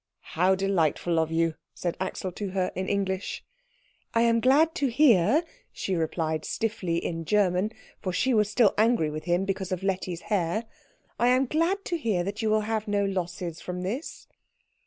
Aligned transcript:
"How 0.33 0.55
delightful 0.55 1.19
of 1.19 1.31
you," 1.31 1.53
said 1.75 1.95
Axel 1.99 2.31
to 2.31 2.49
her 2.57 2.71
in 2.73 2.89
English. 2.89 3.45
"I 4.15 4.23
am 4.23 4.39
glad 4.39 4.73
to 4.73 4.87
hear," 4.87 5.43
she 5.71 5.93
replied 5.93 6.43
stiffly 6.43 6.97
in 6.97 7.23
German, 7.23 7.71
for 7.99 8.11
she 8.11 8.33
was 8.33 8.49
still 8.49 8.73
angry 8.79 9.11
with 9.11 9.25
him 9.25 9.45
because 9.45 9.71
of 9.71 9.83
Letty's 9.83 10.21
hair, 10.21 10.65
"I 11.19 11.27
am 11.27 11.45
glad 11.45 11.85
to 11.85 11.97
hear 11.97 12.23
that 12.23 12.41
you 12.41 12.49
will 12.49 12.61
have 12.61 12.87
no 12.87 13.05
losses 13.05 13.61
from 13.61 13.83
this." 13.83 14.27